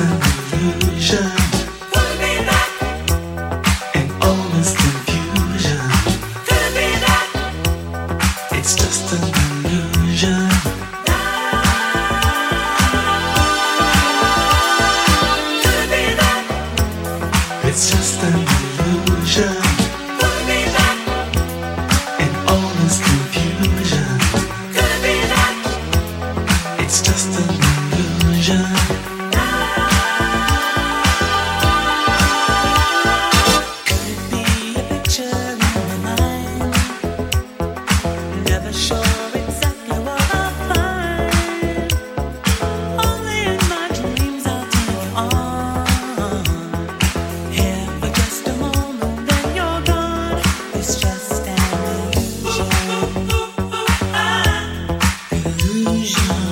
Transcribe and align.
illusion. 0.00 1.59
illusion 56.10 56.49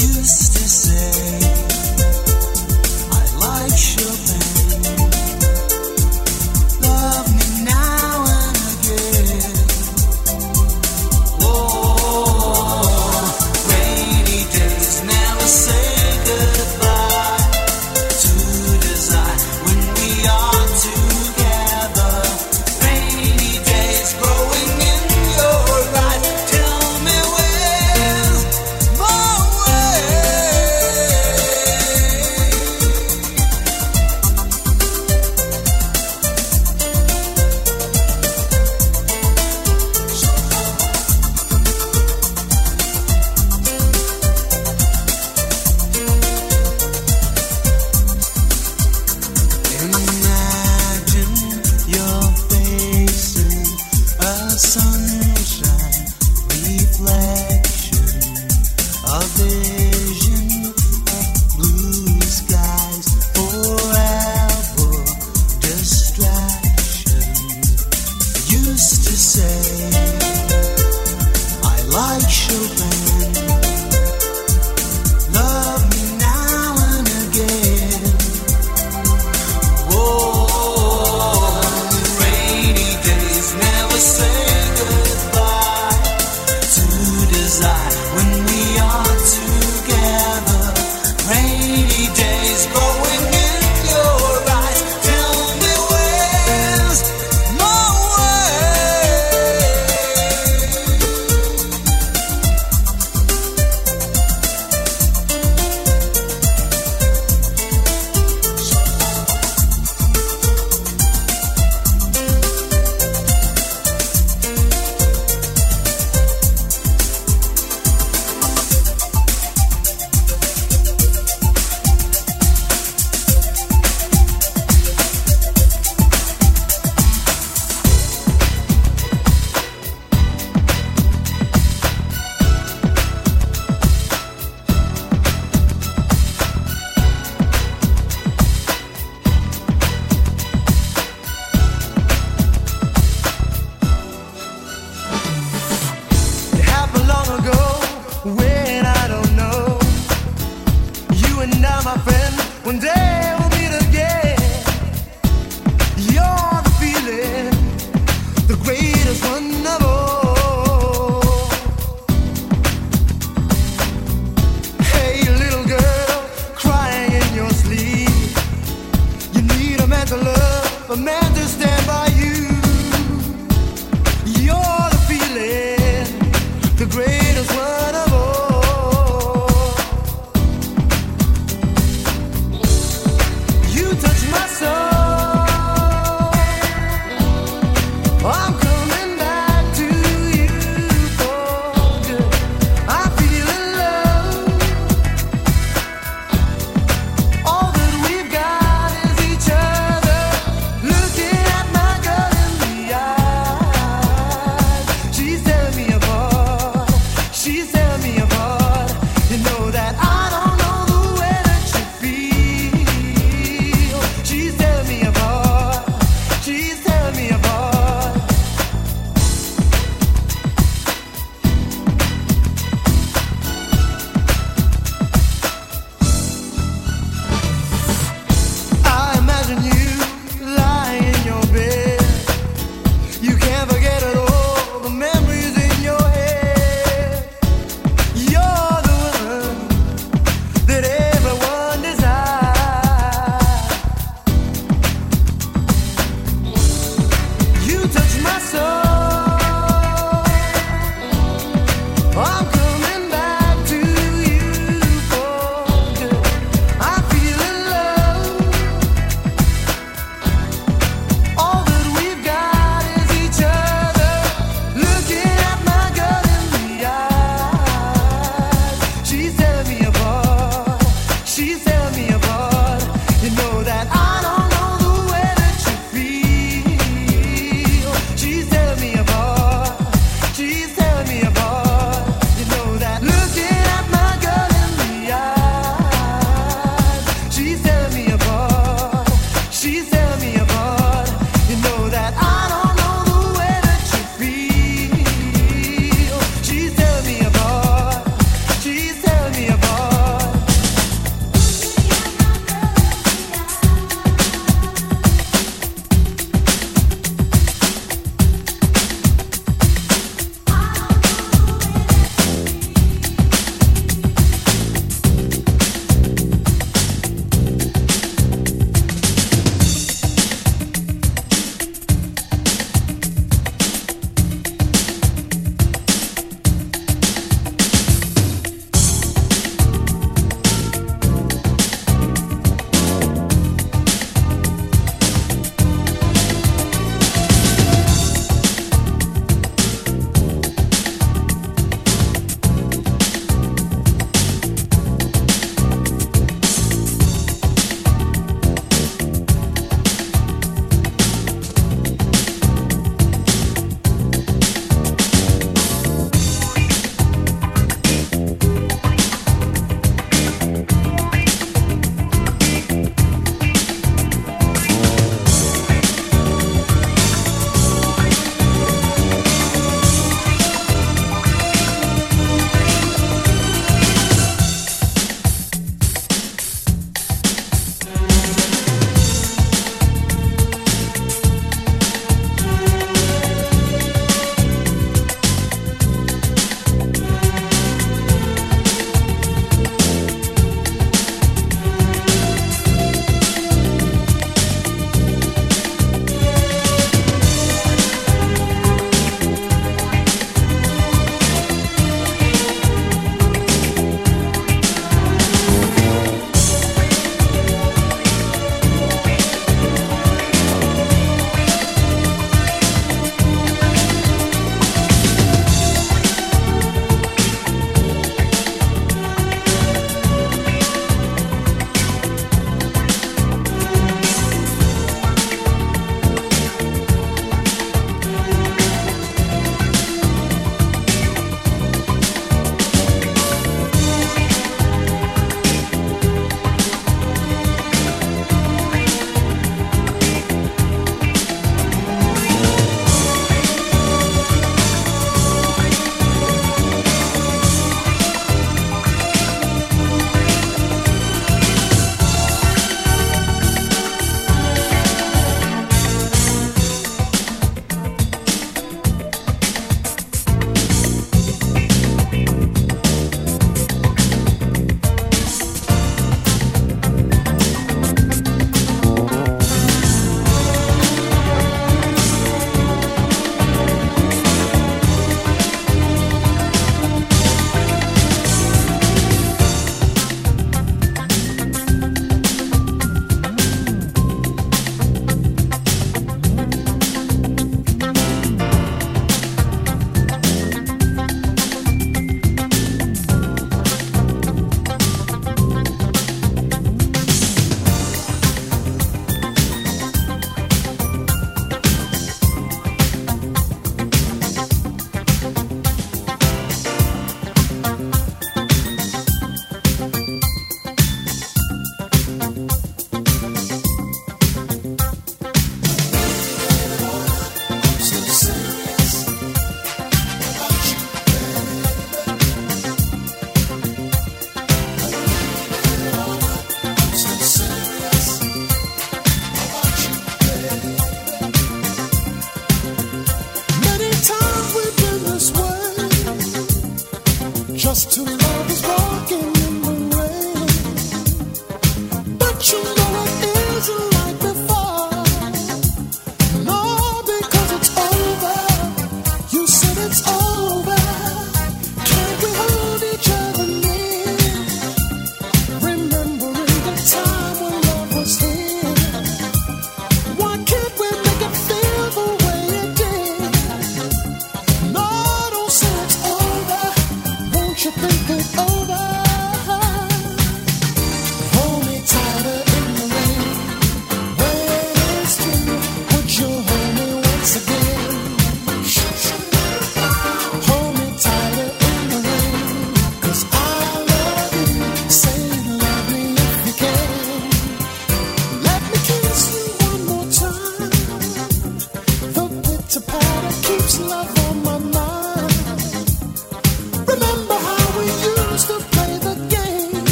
I'm 0.00 0.14
coming 0.14 1.40
down. 1.40 1.57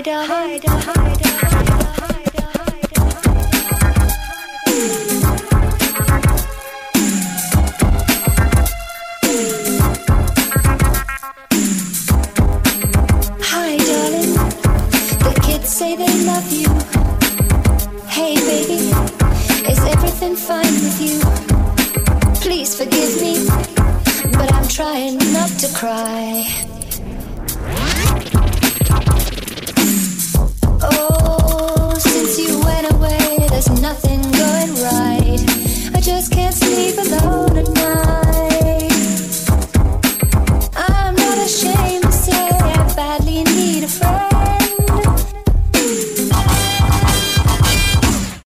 Hi, 0.00 0.02
darling. 0.02 0.30
Hi, 0.30 0.58
Hi, 0.86 1.09